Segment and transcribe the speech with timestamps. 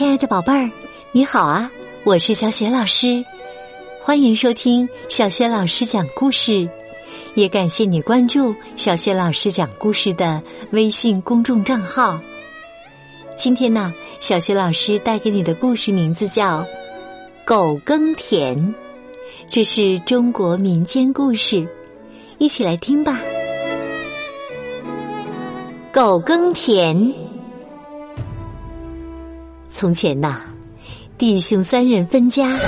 [0.00, 0.70] 亲爱的宝贝儿，
[1.12, 1.70] 你好啊！
[2.04, 3.22] 我是小雪老师，
[4.00, 6.66] 欢迎收听小雪老师讲故事，
[7.34, 12.18] 也感谢你关注小雪老师讲故事的微信公众账号。
[13.36, 16.62] 今天呢，小雪老师带给你的故事名字叫
[17.44, 18.56] 《狗耕田》，
[19.50, 21.68] 这是中国民间故事，
[22.38, 23.20] 一起来听吧。
[25.92, 27.29] 狗耕田。
[29.72, 30.40] 从前呐，
[31.16, 32.58] 弟兄三人分家，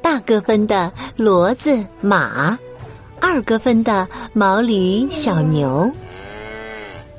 [0.00, 2.56] 大哥分的骡子马，
[3.20, 5.90] 二哥分的毛驴小牛，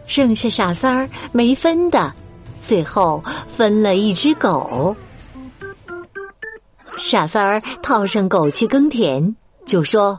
[0.05, 2.11] 剩下傻三儿没分的，
[2.59, 4.95] 最后分了一只狗。
[6.97, 10.17] 傻三儿套上狗去耕田，就说：“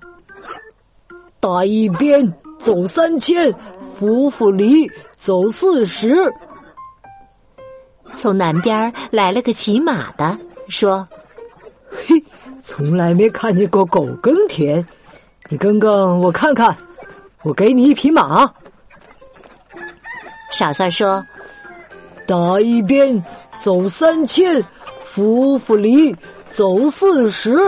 [1.40, 6.14] 打一边走三千，扶扶犁走四十。”
[8.20, 11.08] 从南边来了个骑马的，说
[11.90, 12.22] ：“嘿，
[12.60, 14.86] 从来没看见过狗耕田，
[15.48, 16.76] 你耕耕我看看，
[17.42, 18.52] 我给你一匹马。”
[20.52, 21.24] 傻三说
[22.28, 23.24] ：“打一边
[23.58, 24.62] 走三千，
[25.02, 26.14] 扶扶犁
[26.50, 27.58] 走四十。”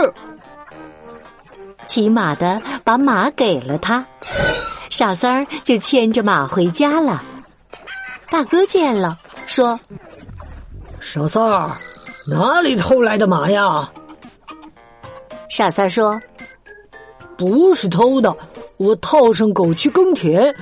[1.87, 4.05] 骑马的把马给了他，
[4.91, 7.25] 傻三儿就牵着马回家了。
[8.29, 9.81] 大哥见了，说。
[11.03, 11.77] 傻三儿，
[12.29, 13.93] 哪里偷来的马呀？
[15.51, 16.19] 傻三说
[17.37, 18.35] ：“不是偷的，
[18.77, 20.55] 我套上狗去耕田，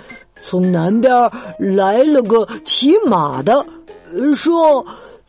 [0.42, 1.12] 从南边
[1.58, 3.64] 来了个骑马的，
[4.34, 4.84] 说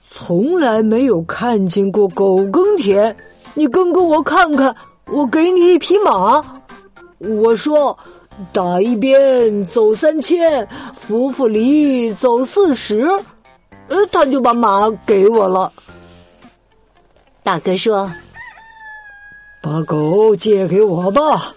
[0.10, 3.14] 从来没有看见过狗耕田，
[3.54, 4.74] 你耕耕我看看，
[5.08, 6.42] 我给你一匹马。
[7.20, 7.96] 我说
[8.54, 10.66] 打一边走三千，
[10.98, 13.06] 扶扶犁走四十。”
[13.92, 15.72] 呃，他就把马给我了。
[17.44, 18.10] 大哥说
[19.62, 21.54] ：“把狗借给我吧。”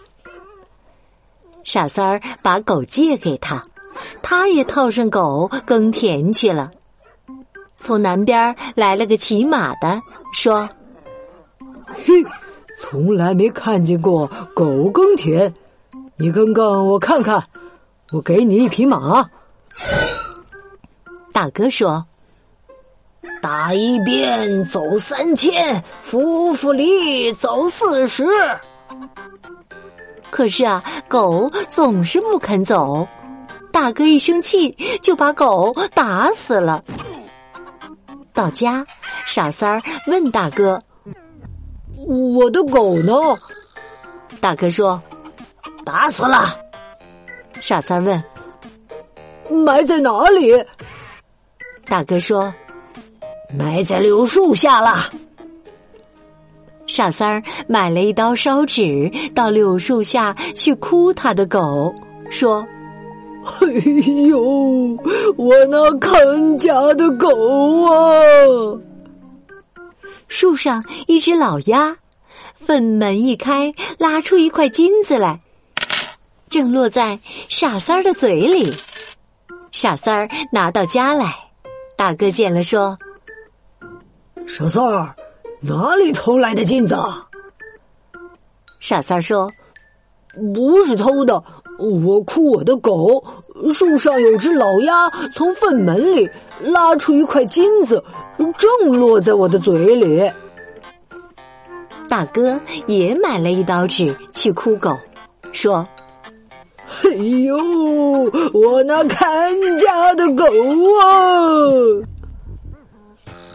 [1.62, 3.62] 傻三儿把狗借给他，
[4.20, 6.72] 他也套上狗耕田去了。
[7.76, 10.02] 从南边来了个骑马的，
[10.32, 10.68] 说
[11.86, 12.14] ：“嘿，
[12.76, 15.54] 从来没看见过狗耕田，
[16.16, 17.44] 你耕耕我看看，
[18.10, 19.30] 我给你一匹马。”
[21.32, 22.04] 大哥说。
[23.44, 28.24] 打一遍走三千，扶扶犁走四十。
[30.30, 33.06] 可是啊，狗总是不肯走。
[33.70, 34.70] 大哥一生气，
[35.02, 36.82] 就把狗打死了。
[38.32, 38.82] 到家，
[39.26, 40.80] 傻三儿问大哥
[42.08, 43.12] ：“我的狗呢？”
[44.40, 44.98] 大哥说
[45.84, 46.46] ：“打死了。”
[47.60, 48.24] 傻三儿问
[49.66, 50.50] ：“埋在哪里？”
[51.84, 52.50] 大哥说。
[53.58, 55.10] 埋在柳树下了。
[56.86, 61.94] 傻三儿买了一刀烧纸，到柳树下去哭他的狗，
[62.30, 62.66] 说
[63.60, 63.66] ：“哎
[64.28, 64.38] 呦，
[65.36, 67.28] 我那看家的狗
[67.86, 68.80] 啊！”
[70.28, 71.96] 树上一只老鸭，
[72.54, 75.40] 粪门一开，拉出一块金子来，
[76.50, 78.74] 正落在傻三儿的嘴里。
[79.72, 81.34] 傻三儿拿到家来，
[81.96, 82.96] 大哥见了说。
[84.46, 85.14] 傻三儿，
[85.60, 86.94] 哪里偷来的金子？
[88.78, 89.50] 傻三儿说
[90.54, 91.42] ：“不是偷的，
[91.78, 93.24] 我哭我的狗。
[93.72, 96.28] 树上有只老鸭，从粪门里
[96.60, 98.02] 拉出一块金子，
[98.58, 100.30] 正落在我的嘴里。”
[102.08, 104.96] 大哥也买了一刀纸去哭狗，
[105.52, 105.86] 说
[107.02, 107.56] ：“哎呦，
[108.52, 112.04] 我那看家的狗啊！”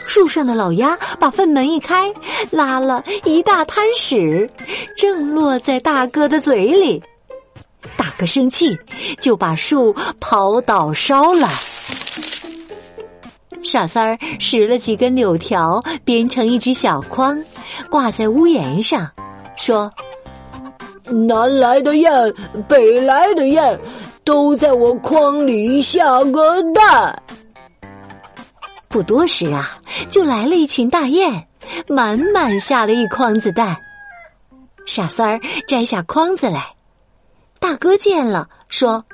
[0.09, 2.11] 树上的老鸭把粪门一开，
[2.49, 4.49] 拉了一大滩屎，
[4.97, 7.01] 正落在大哥的嘴里。
[7.95, 8.75] 大哥生气，
[9.21, 11.47] 就把树刨倒烧了。
[13.61, 17.39] 傻三儿拾了几根柳条，编成一只小筐，
[17.91, 19.07] 挂在屋檐上，
[19.55, 19.91] 说
[21.27, 22.33] ：“南来的雁，
[22.67, 23.79] 北来的雁，
[24.23, 27.15] 都在我筐里下个蛋。”
[28.89, 31.45] 不多时啊，就来了一群大雁，
[31.87, 33.77] 满满下了一筐子蛋。
[34.85, 36.73] 傻三儿摘下筐子来，
[37.59, 39.05] 大哥见了，说：“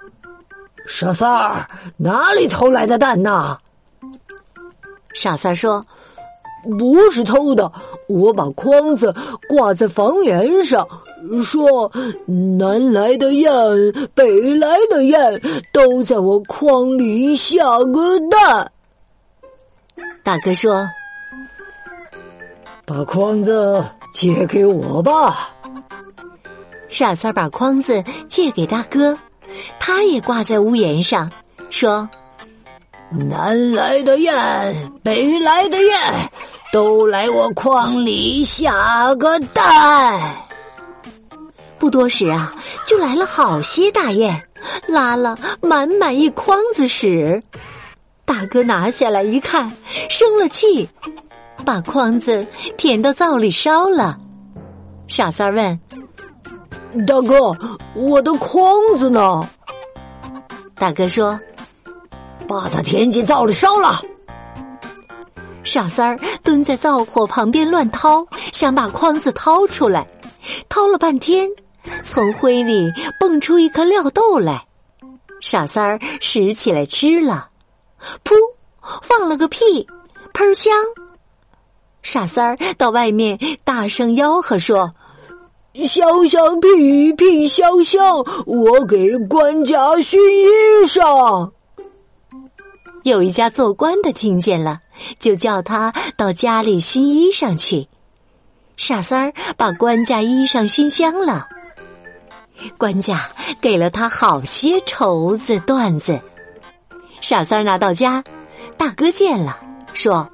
[0.88, 3.58] 傻三儿，哪里偷来的蛋呐？”
[5.14, 5.86] 傻三儿说
[6.80, 7.70] ：“不是偷的，
[8.08, 9.14] 我把筐子
[9.50, 10.88] 挂在房檐上，
[11.44, 11.92] 说
[12.26, 13.52] 南来的雁，
[14.14, 15.42] 北来的雁，
[15.74, 18.72] 都在我筐里下个蛋。”
[20.24, 20.86] 大哥说
[22.86, 23.84] ：“把筐子
[24.14, 25.50] 借给我吧。”
[26.90, 29.18] 傻三把筐子借给大哥，
[29.80, 31.30] 他也挂在屋檐上，
[31.70, 32.08] 说
[33.10, 36.30] ：“南来的雁，北来的雁，
[36.72, 40.20] 都来我筐里下个蛋。”
[41.78, 42.54] 不多时啊，
[42.86, 44.42] 就来了好些大雁，
[44.88, 47.40] 拉了满满一筐子屎。
[48.26, 49.72] 大哥拿下来一看，
[50.10, 50.90] 生了气，
[51.64, 52.46] 把筐子
[52.78, 54.18] 填到灶里烧了。
[55.08, 55.80] 傻三问。
[57.06, 57.56] 大哥，
[57.94, 59.48] 我的筐子呢？
[60.78, 61.38] 大哥说
[62.48, 64.02] ：“把它填进灶里烧了。”
[65.64, 70.08] 傻三儿蹲在灶火旁边乱掏，想把筐子掏出来，
[70.70, 71.48] 掏了半天，
[72.04, 74.66] 从灰里蹦出一颗料豆来。
[75.42, 77.50] 傻三儿拾起来吃了，
[78.24, 78.34] 噗，
[79.02, 79.88] 放了个屁，
[80.34, 80.74] 喷香。
[82.02, 84.94] 傻三儿到外面大声吆喝说。
[85.86, 90.46] 香香屁屁香香，我给官家熏衣
[90.86, 91.52] 裳。
[93.04, 94.80] 有一家做官的听见了，
[95.20, 97.88] 就叫他到家里熏衣裳去。
[98.78, 101.46] 傻三儿把官家衣裳熏香了，
[102.78, 103.30] 官家
[103.60, 106.22] 给了他好些绸子缎子。
[107.22, 108.24] 傻三儿拿到家，
[108.78, 109.60] 大哥见了，
[109.94, 110.30] 说：“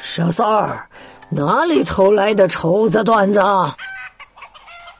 [0.00, 0.88] 傻三儿，
[1.30, 3.40] 哪里偷来的绸子缎子？”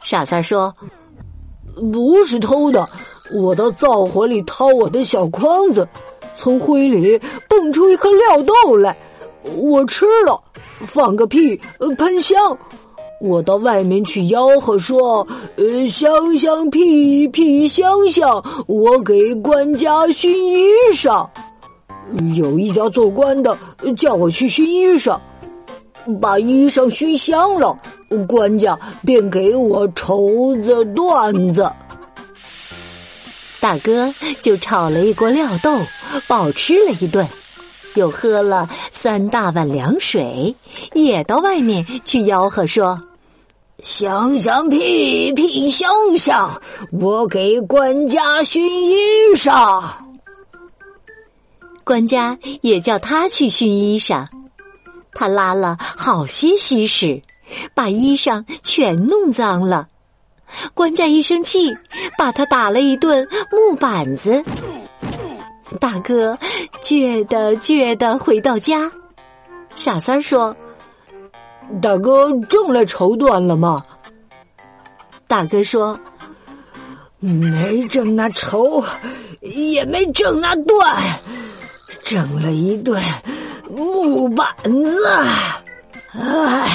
[0.02, 0.72] 傻三说
[1.92, 2.88] ：“不是偷的，
[3.32, 5.88] 我到灶火里掏我的小筐子，
[6.34, 8.96] 从灰里蹦出一颗料豆来，
[9.56, 10.40] 我吃了，
[10.84, 11.60] 放个屁，
[11.98, 12.56] 喷香。
[13.22, 15.24] 我到外面去吆喝说
[15.56, 21.24] ：‘呃，香香屁屁香香，我给官家熏衣裳。’
[22.34, 23.56] 有一家做官的
[23.96, 25.16] 叫我去熏衣裳。”
[26.20, 27.76] 把衣裳熏香了，
[28.26, 28.76] 官家
[29.06, 31.70] 便给我绸子缎子。
[33.60, 35.78] 大哥就炒了一锅料豆，
[36.26, 37.24] 饱吃了一顿，
[37.94, 40.52] 又喝了三大碗凉水，
[40.94, 43.00] 也到外面去吆喝说
[43.82, 46.62] ：“香香屁屁香香，
[46.92, 48.94] 我给官家熏衣
[49.34, 49.82] 裳。”
[51.82, 54.24] 官家也叫他去熏衣裳。
[55.12, 57.20] 他拉了好些稀屎，
[57.74, 59.88] 把衣裳全弄脏了。
[60.74, 61.76] 官家一生气，
[62.16, 64.44] 把他打了一顿木板子。
[65.80, 66.38] 大哥
[66.80, 68.92] 倔的倔的回到家，
[69.74, 70.54] 傻三说
[71.80, 73.82] ：“大哥挣了绸缎了吗？”
[75.26, 75.98] 大哥说
[77.18, 78.84] ：“没挣那绸，
[79.40, 80.96] 也没挣那缎，
[82.02, 83.00] 挣了一对。”
[83.74, 85.06] 木板子，
[86.10, 86.68] 唉，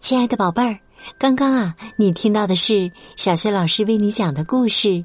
[0.00, 0.76] 亲爱的宝贝儿，
[1.20, 4.88] 刚刚啊，你听到的是小学老师为你讲的故事《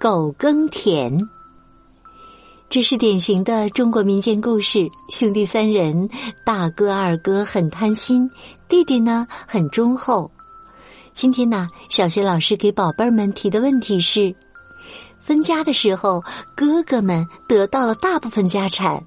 [0.00, 1.16] 狗耕田》。
[2.68, 6.10] 这是典型的中国民间故事，兄弟三人，
[6.44, 8.28] 大哥、二哥很贪心，
[8.68, 10.30] 弟弟呢很忠厚。
[11.14, 14.34] 今天呢，小学老师给宝贝儿们提的问题是。
[15.20, 16.20] 分家的时候，
[16.56, 19.00] 哥哥们得到了大部分家产，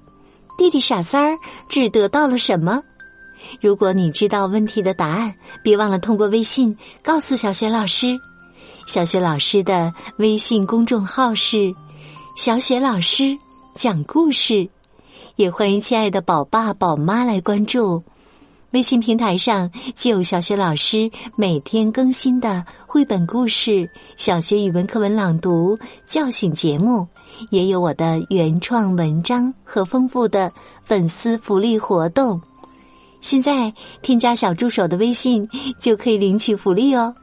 [0.58, 1.36] 弟弟傻三儿
[1.68, 2.82] 只得到了什么？
[3.60, 5.32] 如果你知道问题的答案，
[5.62, 8.18] 别忘了通过微信告诉小雪老师。
[8.86, 11.72] 小雪老师的微信公众号是
[12.36, 13.36] “小雪老师
[13.80, 14.68] 讲故事”，
[15.36, 18.04] 也欢迎亲爱的宝爸宝妈来关注。
[18.72, 27.08] 微信平台上既有小学老师每天更新的绘本故事、小学语文课文朗读、叫醒节目，
[27.48, 30.52] 也有我的原创文章和丰富的
[30.84, 32.38] 粉丝福利活动。
[33.22, 33.72] 现在
[34.02, 35.48] 添加小助手的微信
[35.80, 37.14] 就可以领取福利哦。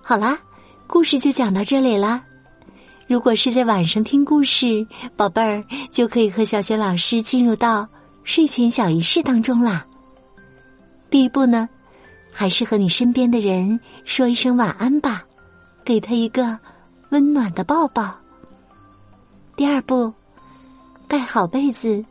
[0.00, 0.38] 好啦，
[0.86, 2.22] 故事就讲到这里啦。
[3.06, 7.86] 如果是在晚上听故事，宝贝儿就可以和小雪老师进入到
[8.24, 9.84] 睡前小仪式当中啦。
[11.10, 11.68] 第一步呢，
[12.32, 15.22] 还是和你身边的人说一声晚安吧，
[15.84, 16.58] 给他一个
[17.10, 18.10] 温暖的抱抱。
[19.54, 20.12] 第二步，
[21.06, 22.02] 盖好被子，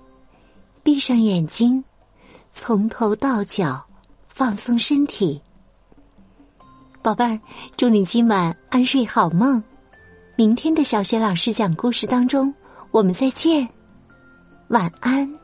[0.84, 1.84] 闭上眼睛，
[2.52, 3.84] 从头到脚
[4.28, 5.42] 放松身体。
[7.02, 7.40] 宝贝儿，
[7.76, 9.62] 祝你今晚安睡好梦。
[10.36, 12.52] 明天的小学老师讲故事当中，
[12.90, 13.70] 我们再见，
[14.70, 15.43] 晚安。